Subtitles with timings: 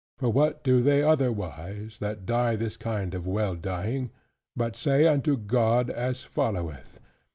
[0.17, 4.09] For what do they otherwise, that die this kind of well dying,
[4.57, 6.99] but say unto God as followeth?